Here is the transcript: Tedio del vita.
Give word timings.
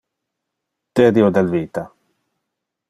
Tedio 0.99 1.29
del 1.37 1.47
vita. 1.53 1.83